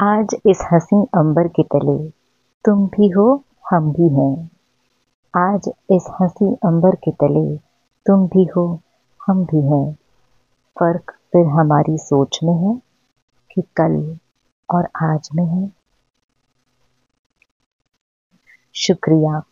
[0.00, 2.10] आज इस हसी अंबर के तले
[2.64, 4.50] तुम भी हो, हम भी हैं।
[5.36, 7.56] आज इस हसी अंबर के तले
[8.06, 8.80] तुम भी हो,
[9.26, 9.92] हम भी हैं।
[10.80, 12.82] फ़र्क फिर हमारी सोच में है
[13.54, 14.18] कि कल
[14.74, 15.72] और आज में है।
[18.74, 19.42] शुक्रिया।